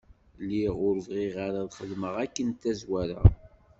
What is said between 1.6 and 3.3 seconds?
ad xedmeɣ akken tazwara.